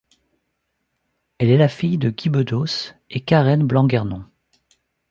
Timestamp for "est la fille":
1.51-1.99